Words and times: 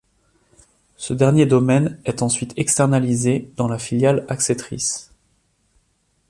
Ce 0.97 1.13
dernier 1.13 1.45
domaine 1.45 1.99
est 2.05 2.23
ensuite 2.23 2.55
externalisé 2.57 3.51
dans 3.55 3.67
la 3.67 3.77
filiale 3.77 4.25
Axetris. 4.29 5.11